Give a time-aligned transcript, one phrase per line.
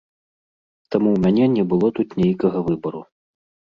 [0.95, 3.09] Таму ў мяне не было тут нейкага выбару.